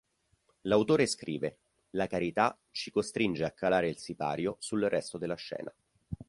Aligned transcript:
L'autore 0.61 1.05
scrive: 1.05 1.59
"La 1.91 2.07
carità 2.07 2.57
ci 2.71 2.89
costringe 2.89 3.43
a 3.43 3.51
calare 3.51 3.87
il 3.87 3.99
sipario 3.99 4.55
sul 4.57 4.81
resto 4.89 5.19
della 5.19 5.35
scena. 5.35 5.71